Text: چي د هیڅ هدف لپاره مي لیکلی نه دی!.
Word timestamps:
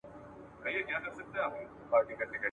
چي 0.61 0.61
د 0.63 0.65
هیڅ 0.75 0.87
هدف 0.95 1.13
لپاره 1.19 1.47
مي 1.51 1.59
لیکلی 2.09 2.17
نه 2.19 2.25
دی!. 2.29 2.37